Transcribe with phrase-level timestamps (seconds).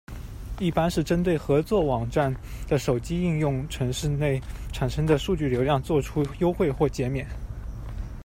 [0.57, 2.35] 一般是针对合作网站
[2.67, 4.41] 的手机应用程式内
[4.73, 7.23] 产生的数据流量做出优惠或减免。